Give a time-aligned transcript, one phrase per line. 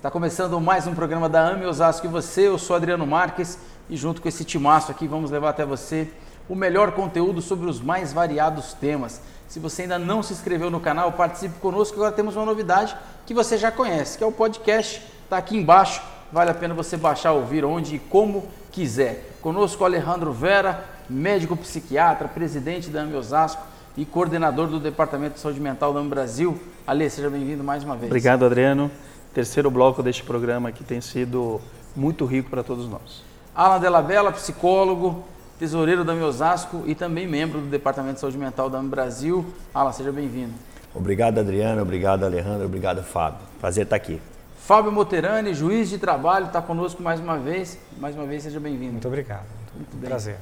[0.00, 3.98] Está começando mais um programa da AME Osasco e você, eu sou Adriano Marques e
[3.98, 6.08] junto com esse timaço aqui vamos levar até você
[6.48, 9.20] o melhor conteúdo sobre os mais variados temas.
[9.46, 11.96] Se você ainda não se inscreveu no canal, participe conosco.
[11.96, 15.06] Agora temos uma novidade que você já conhece, que é o podcast.
[15.24, 16.00] Está aqui embaixo.
[16.32, 19.36] Vale a pena você baixar, ouvir onde e como quiser.
[19.42, 23.62] Conosco Alejandro Vera, médico psiquiatra, presidente da AME Osasco
[23.98, 26.58] e coordenador do Departamento de Saúde Mental da Brasil.
[26.86, 28.06] Ale, seja bem-vindo mais uma vez.
[28.06, 28.90] Obrigado, Adriano
[29.34, 31.60] terceiro bloco deste programa que tem sido
[31.94, 33.22] muito rico para todos nós.
[33.54, 35.24] Alan Della Bella, psicólogo,
[35.58, 39.44] tesoureiro da Osasco e também membro do Departamento de Saúde Mental da Brasil.
[39.74, 40.54] Alan, seja bem-vindo.
[40.94, 41.82] Obrigado, Adriano.
[41.82, 42.64] Obrigado, Alejandro.
[42.64, 43.40] Obrigado, Fábio.
[43.60, 44.20] Prazer estar aqui.
[44.58, 47.78] Fábio Moterani, juiz de trabalho, está conosco mais uma vez.
[47.98, 48.92] Mais uma vez, seja bem-vindo.
[48.92, 49.46] Muito obrigado.
[49.74, 50.36] Muito, muito Prazer.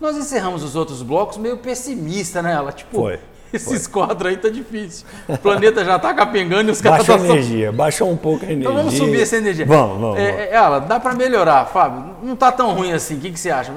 [0.00, 2.52] Nós encerramos os outros blocos meio pessimista, né?
[2.52, 3.20] Ela, tipo, Foi.
[3.52, 5.06] Esses quadros aí tá difícil.
[5.28, 7.76] O planeta já tá capengando e os caras Baixou tá a energia, só...
[7.76, 8.64] baixou um pouco a energia.
[8.64, 9.66] Então vamos subir essa energia.
[9.66, 10.18] Vamos, vamos.
[10.18, 10.40] É, vamos.
[10.40, 12.16] É, ela, dá para melhorar, Fábio.
[12.22, 13.16] Não tá tão ruim assim.
[13.16, 13.72] O que, que você acha?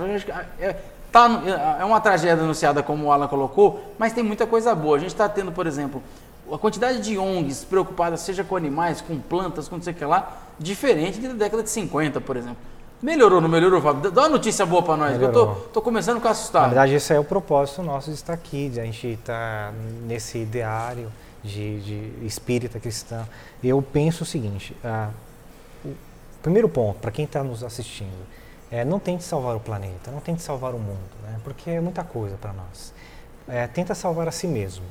[0.59, 0.75] É,
[1.11, 4.97] tá, é uma tragédia anunciada, como o Alan colocou, mas tem muita coisa boa.
[4.97, 6.01] A gente está tendo, por exemplo,
[6.51, 10.05] a quantidade de ONGs preocupadas, seja com animais, com plantas, com não sei o que
[10.05, 12.57] lá, diferente da década de 50, por exemplo.
[13.05, 14.09] Melhorou, não melhorou, Fábio?
[14.09, 15.49] Dá uma notícia boa para nós, melhorou.
[15.49, 16.61] eu tô, tô começando a ficar assustado.
[16.63, 19.71] Na verdade, esse é o propósito nosso de estar aqui, de a gente estar
[20.07, 21.11] nesse ideário
[21.43, 23.23] de, de espírita cristã.
[23.63, 25.11] Eu penso o seguinte, ah,
[25.85, 25.93] o
[26.41, 28.25] primeiro ponto, para quem está nos assistindo,
[28.71, 31.35] é não tente salvar o planeta, não tente salvar o mundo, né?
[31.43, 32.91] porque é muita coisa para nós.
[33.47, 34.83] É, tenta salvar a si mesmo.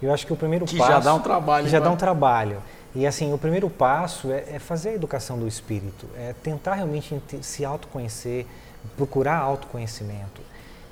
[0.00, 0.90] Eu acho que o primeiro que passo...
[0.90, 1.66] já dá um trabalho.
[1.66, 2.62] Que já dá um trabalho.
[2.94, 7.20] E assim, o primeiro passo é, é, fazer a educação do espírito, é tentar realmente
[7.42, 8.46] se autoconhecer,
[8.96, 10.40] procurar autoconhecimento.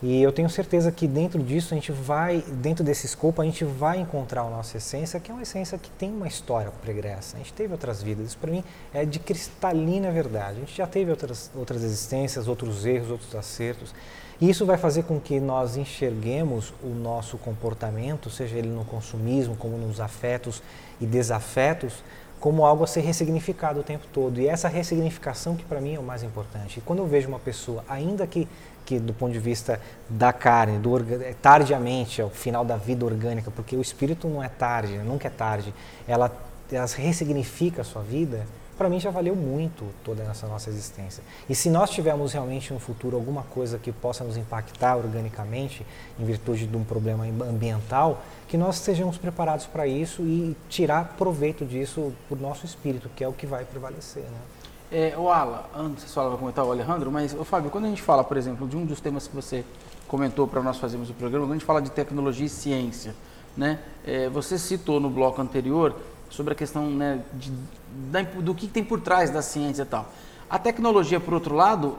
[0.03, 3.65] E eu tenho certeza que dentro disso a gente vai, dentro desse escopo, a gente
[3.65, 7.37] vai encontrar a nossa essência, que é uma essência que tem uma história pregressa.
[7.37, 10.59] A gente teve outras vidas, isso para mim é de cristalina verdade.
[10.59, 13.95] A gente já teve outras, outras existências, outros erros, outros acertos.
[14.41, 19.57] E isso vai fazer com que nós enxerguemos o nosso comportamento, seja ele no consumismo,
[19.57, 20.63] como nos afetos
[21.01, 22.03] e desafetos,
[22.39, 24.39] como algo a ser ressignificado o tempo todo.
[24.39, 26.79] E essa ressignificação que para mim é o mais importante.
[26.79, 28.47] E quando eu vejo uma pessoa, ainda que,
[28.85, 33.51] que do ponto de vista da carne, do é tardiamente, ao final da vida orgânica,
[33.51, 35.73] porque o espírito não é tarde, nunca é tarde,
[36.07, 36.31] ela,
[36.71, 38.47] ela ressignifica a sua vida,
[38.77, 41.23] para mim já valeu muito toda essa nossa existência.
[41.49, 45.87] E se nós tivermos realmente no futuro alguma coisa que possa nos impactar organicamente,
[46.19, 51.65] em virtude de um problema ambiental, que nós estejamos preparados para isso e tirar proveito
[51.65, 54.23] disso o nosso espírito, que é o que vai prevalecer.
[54.23, 54.39] Né?
[54.93, 58.03] É, o Ala, antes você vai comentar o Alejandro, mas o Fábio, quando a gente
[58.03, 59.65] fala, por exemplo, de um dos temas que você
[60.07, 63.15] comentou para nós fazermos o programa, quando a gente fala de tecnologia e ciência,
[63.57, 63.81] né?
[64.07, 65.97] É, você citou no bloco anterior
[66.31, 67.53] sobre a questão né, de,
[68.43, 70.11] do que tem por trás da ciência e tal.
[70.49, 71.97] A tecnologia, por outro lado,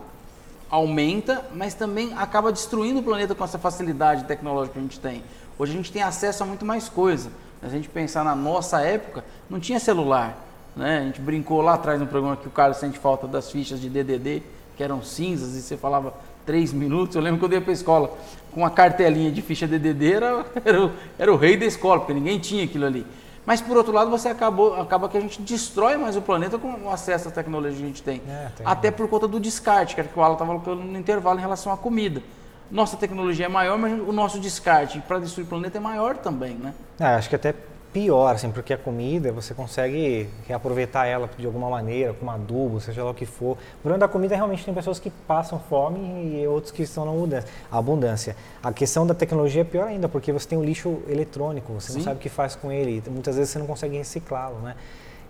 [0.70, 5.24] aumenta, mas também acaba destruindo o planeta com essa facilidade tecnológica que a gente tem.
[5.58, 7.30] Hoje a gente tem acesso a muito mais coisa.
[7.60, 10.38] Se a gente pensar na nossa época, não tinha celular.
[10.76, 11.00] Né?
[11.00, 13.90] A gente brincou lá atrás no programa que o Carlos sente falta das fichas de
[13.90, 14.44] DDD,
[14.76, 16.14] que eram cinzas, e você falava
[16.46, 17.16] três minutos.
[17.16, 18.16] Eu lembro que eu ia para a escola
[18.52, 22.14] com uma cartelinha de ficha DDD, era, era, o, era o rei da escola, porque
[22.14, 23.06] ninguém tinha aquilo ali.
[23.48, 26.68] Mas por outro lado, você acabou, acaba que a gente destrói mais o planeta com
[26.84, 28.22] o acesso à tecnologia que a gente tem.
[28.28, 31.00] É, tem Até por conta do descarte, que era que o Alan estava colocando no
[31.00, 32.22] intervalo em relação à comida.
[32.70, 36.56] Nossa tecnologia é maior, mas o nosso descarte para destruir o planeta é maior também,
[36.56, 36.74] né?
[37.00, 37.56] É, acho que até
[37.98, 43.04] pior, assim, porque a comida você consegue reaproveitar ela de alguma maneira, com adubo, seja
[43.04, 43.54] lá o que for.
[43.54, 47.42] O problema da comida realmente tem pessoas que passam fome e outros que estão na
[47.72, 48.36] abundância.
[48.62, 51.98] A questão da tecnologia é pior ainda, porque você tem o lixo eletrônico, você Sim.
[51.98, 54.76] não sabe o que faz com ele, muitas vezes você não consegue reciclá-lo, né?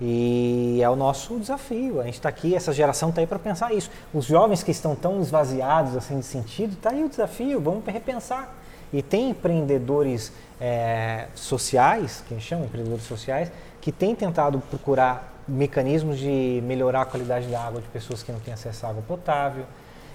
[0.02, 2.02] E é o nosso desafio.
[2.02, 3.90] A gente está aqui, essa geração está aí para pensar isso.
[4.14, 7.62] Os jovens que estão tão esvaziados assim de sentido, está aí o desafio.
[7.62, 8.54] Vamos repensar.
[8.92, 13.52] E tem empreendedores é, sociais, que a gente chama empreendedores sociais,
[13.82, 18.40] que têm tentado procurar mecanismos de melhorar a qualidade da água de pessoas que não
[18.40, 19.66] têm acesso à água potável,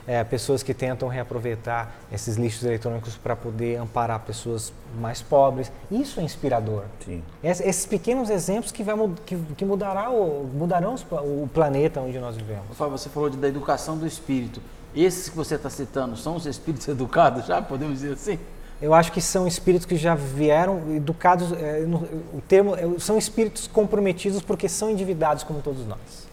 [0.07, 5.71] é, pessoas que tentam reaproveitar esses lixos eletrônicos para poder amparar pessoas mais pobres.
[5.91, 6.85] Isso é inspirador.
[7.05, 7.23] Sim.
[7.43, 12.77] esses pequenos exemplos que, vai, que, que mudará o, mudarão o planeta onde nós vivemos.
[12.77, 14.61] Fábio, você falou de, da educação do espírito.
[14.95, 18.39] Esses que você está citando são os espíritos educados, já podemos dizer assim?
[18.83, 21.99] Eu acho que são espíritos que já vieram educados, é, no,
[22.35, 26.32] o termo, é, são espíritos comprometidos porque são endividados como todos nós.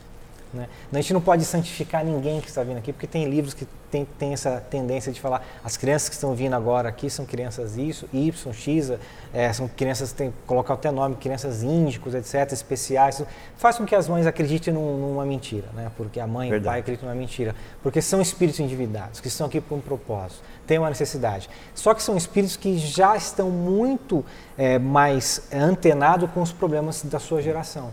[0.53, 0.67] Né?
[0.91, 4.05] A gente não pode santificar ninguém que está vindo aqui, porque tem livros que tem,
[4.17, 8.07] tem essa tendência de falar as crianças que estão vindo agora aqui são crianças isso,
[8.13, 8.91] Y, X,
[9.33, 13.23] é, são crianças, tem colocar até nome, crianças índicos, etc., especiais.
[13.57, 15.91] Faz com que as mães acreditem num, numa mentira, né?
[15.97, 17.55] porque a mãe e o pai acreditam numa mentira.
[17.81, 21.49] Porque são espíritos endividados, que estão aqui por um propósito, têm uma necessidade.
[21.73, 24.23] Só que são espíritos que já estão muito
[24.57, 27.91] é, mais antenados com os problemas da sua geração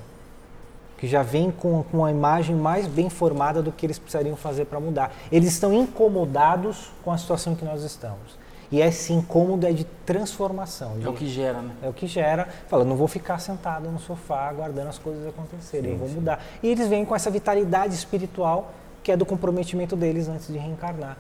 [0.98, 4.64] que já vem com, com uma imagem mais bem formada do que eles precisariam fazer
[4.64, 5.14] para mudar.
[5.30, 8.38] Eles estão incomodados com a situação em que nós estamos.
[8.70, 10.98] E esse incômodo é de transformação.
[10.98, 11.70] De, é o que gera, né?
[11.82, 12.48] É o que gera.
[12.68, 16.42] Fala, não vou ficar sentado no sofá aguardando as coisas acontecerem, sim, eu vou mudar.
[16.62, 18.72] E eles vêm com essa vitalidade espiritual
[19.02, 21.16] que é do comprometimento deles antes de reencarnar.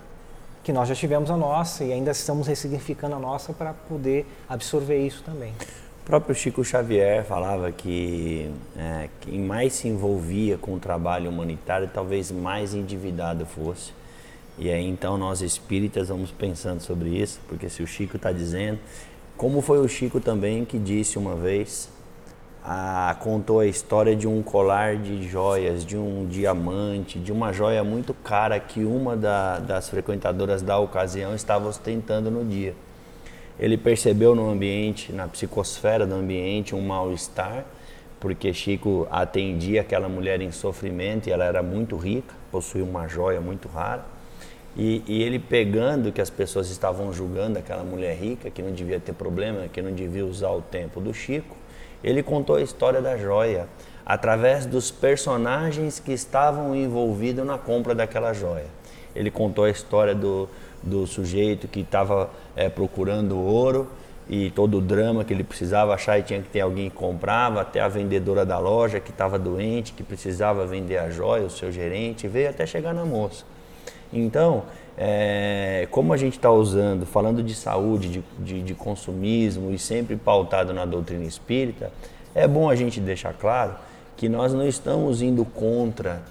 [0.64, 5.06] Que nós já tivemos a nossa e ainda estamos ressignificando a nossa para poder absorver
[5.06, 5.54] isso também.
[6.06, 8.48] O próprio Chico Xavier falava que
[8.78, 13.92] é, quem mais se envolvia com o trabalho humanitário, talvez mais endividado fosse.
[14.56, 18.78] E aí então nós espíritas vamos pensando sobre isso, porque se o Chico está dizendo,
[19.36, 21.88] como foi o Chico também que disse uma vez,
[22.62, 27.82] a, contou a história de um colar de joias, de um diamante, de uma joia
[27.82, 32.76] muito cara que uma da, das frequentadoras da ocasião estava ostentando no dia
[33.58, 37.64] ele percebeu no ambiente, na psicosfera do ambiente, um mal-estar,
[38.20, 43.40] porque Chico atendia aquela mulher em sofrimento e ela era muito rica, possuía uma joia
[43.40, 44.04] muito rara.
[44.76, 49.00] E, e, ele pegando que as pessoas estavam julgando aquela mulher rica, que não devia
[49.00, 51.56] ter problema, que não devia usar o tempo do Chico,
[52.04, 53.66] ele contou a história da joia
[54.04, 58.66] através dos personagens que estavam envolvidos na compra daquela joia.
[59.16, 60.48] Ele contou a história do,
[60.82, 63.88] do sujeito que estava é, procurando ouro
[64.28, 67.60] e todo o drama que ele precisava achar e tinha que ter alguém que comprava,
[67.60, 71.70] até a vendedora da loja que estava doente, que precisava vender a joia, o seu
[71.70, 73.44] gerente, veio até chegar na moça.
[74.12, 74.64] Então,
[74.98, 80.16] é, como a gente está usando, falando de saúde, de, de, de consumismo e sempre
[80.16, 81.92] pautado na doutrina espírita,
[82.34, 83.74] é bom a gente deixar claro
[84.16, 86.22] que nós não estamos indo contra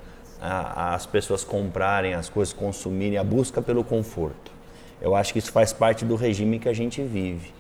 [0.42, 4.52] a, as pessoas comprarem as coisas, consumirem, a busca pelo conforto.
[5.02, 7.54] Eu acho que isso faz parte do regime que a gente vive.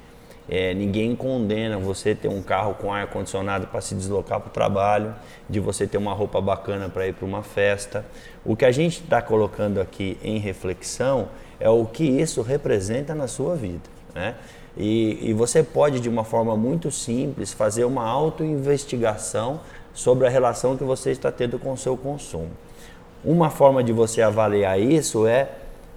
[0.47, 4.51] É, ninguém condena você ter um carro com ar condicionado para se deslocar para o
[4.51, 5.15] trabalho,
[5.49, 8.05] de você ter uma roupa bacana para ir para uma festa.
[8.43, 11.29] O que a gente está colocando aqui em reflexão
[11.59, 13.89] é o que isso representa na sua vida.
[14.13, 14.35] Né?
[14.77, 19.59] E, e você pode, de uma forma muito simples, fazer uma autoinvestigação
[19.93, 22.51] sobre a relação que você está tendo com o seu consumo.
[23.23, 25.49] Uma forma de você avaliar isso é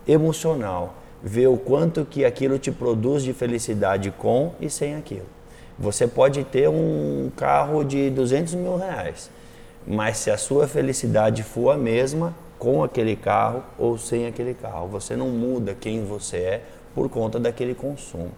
[0.06, 5.26] emocional, ver o quanto que aquilo te produz de felicidade com e sem aquilo.
[5.78, 9.30] Você pode ter um carro de 200 mil reais,
[9.86, 14.88] mas se a sua felicidade for a mesma com aquele carro ou sem aquele carro,
[14.88, 16.62] você não muda quem você é
[16.94, 18.32] por conta daquele consumo.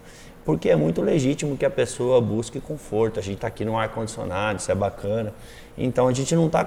[0.44, 3.20] Porque é muito legítimo que a pessoa busque conforto.
[3.20, 5.32] A gente está aqui no ar-condicionado, isso é bacana.
[5.76, 6.66] Então a gente não está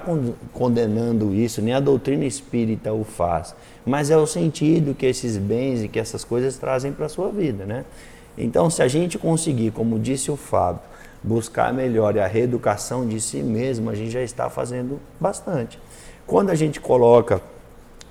[0.52, 3.54] condenando isso, nem a doutrina espírita o faz,
[3.86, 7.28] mas é o sentido que esses bens e que essas coisas trazem para a sua
[7.30, 7.84] vida, né?
[8.36, 10.80] Então, se a gente conseguir, como disse o Fábio,
[11.22, 15.78] buscar melhor a reeducação de si mesmo, a gente já está fazendo bastante.
[16.26, 17.40] Quando a gente coloca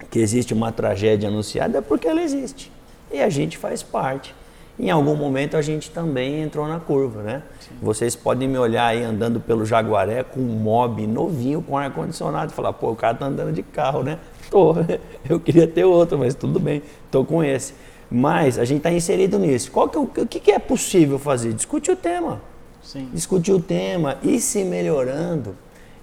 [0.10, 2.72] que existe uma tragédia anunciada, é porque ela existe
[3.14, 4.34] e a gente faz parte
[4.78, 7.44] em algum momento a gente também entrou na curva, né?
[7.60, 7.76] Sim.
[7.82, 12.56] Vocês podem me olhar aí andando pelo Jaguaré com um mob novinho com ar-condicionado e
[12.56, 14.18] falar, pô, o cara tá andando de carro, né?
[14.50, 14.76] Tô,
[15.30, 17.74] eu queria ter outro, mas tudo bem, tô com esse.
[18.10, 19.72] Mas a gente está inserido nisso.
[19.72, 21.54] Qual que, é o que, que é possível fazer?
[21.54, 22.42] Discutir o tema.
[22.84, 23.10] Sim.
[23.14, 25.56] Discutir o tema, e se melhorando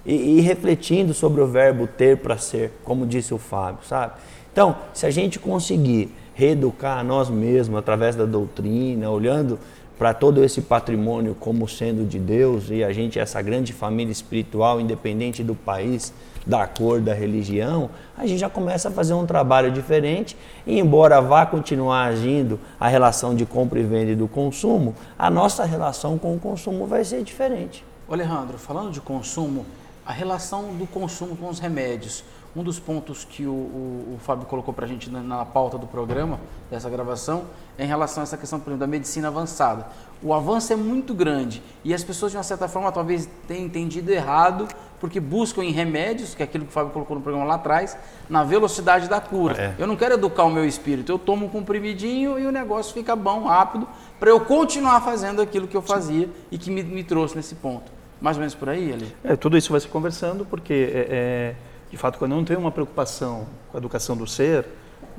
[0.05, 4.13] e, e refletindo sobre o verbo ter para ser, como disse o Fábio, sabe?
[4.51, 9.59] Então, se a gente conseguir reeducar a nós mesmos através da doutrina, olhando
[9.97, 14.81] para todo esse patrimônio como sendo de Deus e a gente essa grande família espiritual,
[14.81, 16.11] independente do país,
[16.43, 20.35] da cor, da religião, a gente já começa a fazer um trabalho diferente
[20.65, 25.29] e embora vá continuar agindo a relação de compra e venda e do consumo, a
[25.29, 27.85] nossa relação com o consumo vai ser diferente.
[28.09, 29.65] Alejandro, falando de consumo,
[30.05, 32.23] a relação do consumo com os remédios.
[32.55, 35.77] Um dos pontos que o, o, o Fábio colocou para a gente na, na, pauta
[35.77, 36.37] do programa,
[36.69, 37.45] dessa gravação,
[37.77, 39.87] é em relação a essa questão exemplo, da medicina avançada.
[40.21, 44.11] O avanço é muito grande e as pessoas, de uma certa forma, talvez tenham entendido
[44.11, 44.67] errado,
[44.99, 47.97] porque buscam em remédios, que é aquilo que o Fábio colocou no programa lá atrás,
[48.29, 49.55] na velocidade da cura.
[49.57, 49.75] É.
[49.79, 53.15] Eu não quero educar o meu espírito, eu tomo um comprimidinho e o negócio fica
[53.15, 53.87] bom, rápido,
[54.19, 57.91] para eu continuar fazendo aquilo que eu fazia e que me, me trouxe nesse ponto.
[58.19, 59.15] Mais ou menos por aí, ali?
[59.23, 61.55] É, tudo isso vai se conversando, porque é, é
[61.91, 64.65] De fato, quando não tenho uma preocupação com a educação do ser,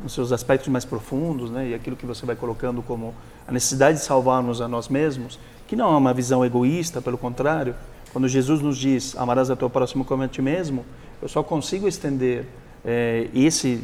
[0.03, 3.15] nos seus aspectos mais profundos, né, e aquilo que você vai colocando como
[3.47, 5.39] a necessidade de salvarmos a nós mesmos,
[5.69, 7.75] que não é uma visão egoísta, pelo contrário,
[8.13, 10.85] quando Jesus nos diz amarás a teu próximo como a ti mesmo,
[11.21, 12.47] eu só consigo estender
[12.85, 13.79] é, esse,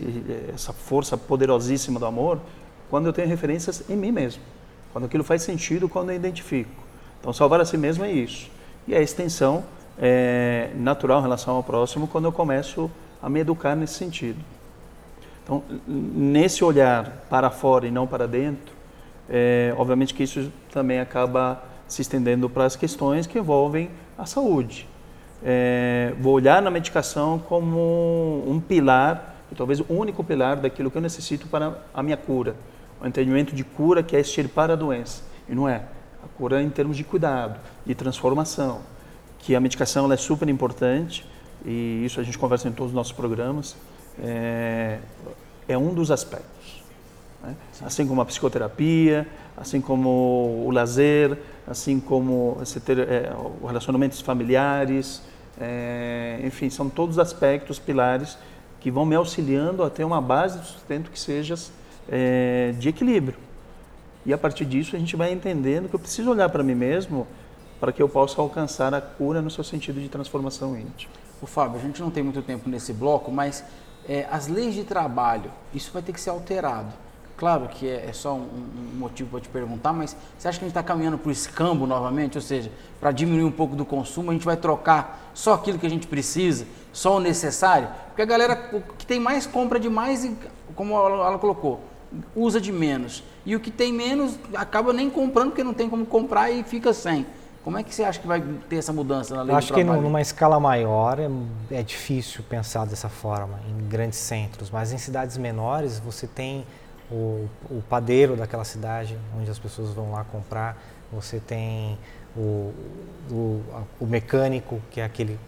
[0.52, 2.40] essa força poderosíssima do amor
[2.90, 4.42] quando eu tenho referências em mim mesmo,
[4.92, 6.70] quando aquilo faz sentido, quando eu identifico.
[7.20, 8.50] Então, salvar a si mesmo é isso.
[8.86, 9.64] E a extensão
[9.98, 12.90] é, natural em relação ao próximo quando eu começo
[13.22, 14.38] a me educar nesse sentido.
[15.42, 18.74] Então, nesse olhar para fora e não para dentro,
[19.28, 24.86] é, obviamente que isso também acaba se estendendo para as questões que envolvem a saúde.
[25.42, 31.02] É, vou olhar na medicação como um pilar, talvez o único pilar daquilo que eu
[31.02, 32.54] necessito para a minha cura.
[33.00, 35.22] O entendimento de cura que é extirpar a doença.
[35.48, 35.82] E não é.
[36.22, 38.80] A cura em termos de cuidado, de transformação.
[39.38, 41.24] Que a medicação é super importante,
[41.64, 43.76] e isso a gente conversa em todos os nossos programas
[44.22, 44.98] é,
[45.68, 46.82] é um dos aspectos.
[47.42, 47.54] Né?
[47.82, 49.26] Assim como a psicoterapia,
[49.56, 53.32] assim como o lazer, assim como você ter é,
[53.64, 55.22] relacionamentos familiares,
[55.60, 58.38] é, enfim, são todos aspectos, pilares
[58.80, 61.54] que vão me auxiliando a ter uma base de sustento que seja
[62.08, 63.36] é, de equilíbrio.
[64.24, 67.26] E a partir disso a gente vai entendendo que eu preciso olhar para mim mesmo
[67.80, 71.12] para que eu possa alcançar a cura no seu sentido de transformação íntima.
[71.40, 73.64] O Fábio, a gente não tem muito tempo nesse bloco, mas
[74.08, 76.92] é, as leis de trabalho, isso vai ter que ser alterado.
[77.36, 78.48] Claro que é, é só um,
[78.94, 81.32] um motivo para te perguntar, mas você acha que a gente está caminhando para o
[81.32, 82.36] escambo novamente?
[82.36, 85.86] Ou seja, para diminuir um pouco do consumo, a gente vai trocar só aquilo que
[85.86, 87.88] a gente precisa, só o necessário?
[88.08, 88.56] Porque a galera
[88.98, 90.28] que tem mais compra de mais,
[90.74, 91.80] como ela colocou,
[92.34, 93.22] usa de menos.
[93.46, 96.92] E o que tem menos acaba nem comprando porque não tem como comprar e fica
[96.92, 97.24] sem.
[97.64, 99.84] Como é que você acha que vai ter essa mudança na lei Eu acho que
[99.84, 101.28] numa escala maior é,
[101.70, 106.64] é, difícil pensar dessa forma, em grandes centros, mas em cidades menores você tem
[107.10, 110.80] o, o padeiro daquela cidade, onde as pessoas vão lá comprar,
[111.12, 111.98] você tem
[112.36, 112.72] o,
[113.30, 113.62] o,
[114.00, 115.38] o mecânico, que é aquele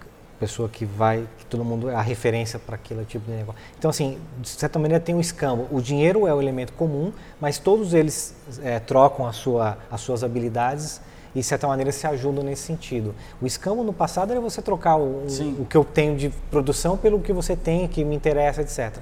[0.41, 3.61] pessoa que vai, que todo mundo é a referência para aquele tipo de negócio.
[3.79, 5.69] Então, assim, de certa maneira tem um escambo.
[5.71, 11.03] O dinheiro é o elemento comum, mas todos eles é, trocam sua, as suas habilidades
[11.35, 13.15] e de certa maneira se ajudam nesse sentido.
[13.41, 15.27] O escambo no passado era você trocar o,
[15.59, 18.99] o que eu tenho de produção pelo que você tem, que me interessa, etc.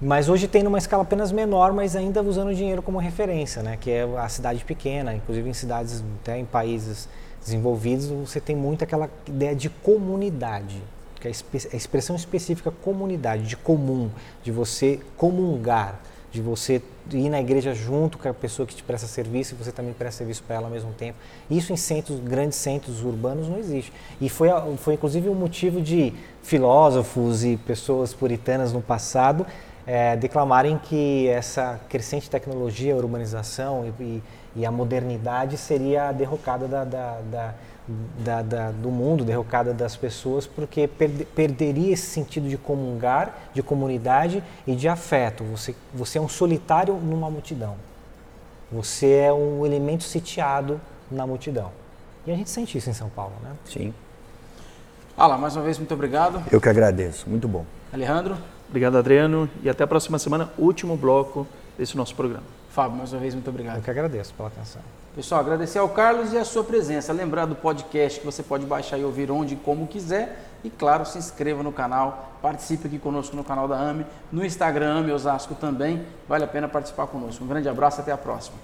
[0.00, 3.78] Mas hoje tem numa escala apenas menor, mas ainda usando o dinheiro como referência, né?
[3.80, 7.08] que é a cidade pequena, inclusive em cidades, até em países
[7.42, 10.82] desenvolvidos, você tem muito aquela ideia de comunidade,
[11.20, 14.10] que é a expressão específica comunidade, de comum,
[14.42, 16.00] de você comungar
[16.36, 19.72] de você ir na igreja junto com a pessoa que te presta serviço e você
[19.72, 21.18] também presta serviço para ela ao mesmo tempo.
[21.50, 23.92] Isso em centros, grandes centros urbanos não existe.
[24.20, 26.12] E foi, foi inclusive um motivo de
[26.42, 29.46] filósofos e pessoas puritanas no passado
[29.86, 34.22] é, declamarem que essa crescente tecnologia, urbanização e,
[34.56, 37.54] e a modernidade seria a derrocada da, da, da
[38.24, 43.62] da, da, do mundo, derrocada das pessoas, porque perde, perderia esse sentido de comungar, de
[43.62, 45.44] comunidade e de afeto.
[45.44, 47.76] Você, você é um solitário numa multidão.
[48.72, 51.70] Você é um elemento sitiado na multidão.
[52.26, 53.50] E a gente sente isso em São Paulo, né?
[53.64, 53.94] Sim.
[55.16, 56.42] Ala, mais uma vez, muito obrigado.
[56.50, 57.64] Eu que agradeço, muito bom.
[57.92, 58.36] Alejandro?
[58.68, 59.48] Obrigado, Adriano.
[59.62, 61.46] E até a próxima semana, último bloco
[61.78, 62.44] desse nosso programa.
[62.76, 63.76] Fábio, mais uma vez, muito obrigado.
[63.76, 64.82] Eu que agradeço pela atenção.
[65.14, 67.10] Pessoal, agradecer ao Carlos e a sua presença.
[67.10, 70.44] Lembrar do podcast que você pode baixar e ouvir onde e como quiser.
[70.62, 74.98] E claro, se inscreva no canal, participe aqui conosco no canal da AME, no Instagram
[74.98, 76.04] AME Osasco também.
[76.28, 77.42] Vale a pena participar conosco.
[77.42, 78.58] Um grande abraço, até a próxima.